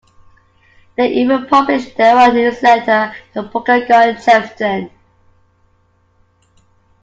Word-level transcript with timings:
They 0.97 1.09
even 1.11 1.45
published 1.45 1.95
their 1.95 2.17
own 2.17 2.33
newsletter, 2.33 3.13
the 3.35 3.43
Pokagon 3.43 4.19
Chieftain. 4.19 4.89